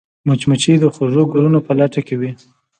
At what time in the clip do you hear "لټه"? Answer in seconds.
1.79-2.01